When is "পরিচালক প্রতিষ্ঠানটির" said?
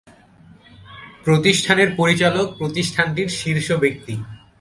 1.95-3.29